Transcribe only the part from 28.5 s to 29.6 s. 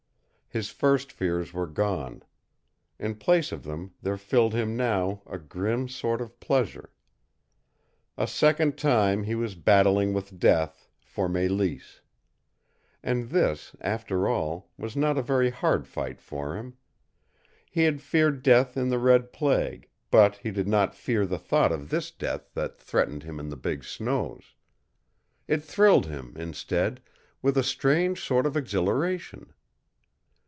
exhilaration.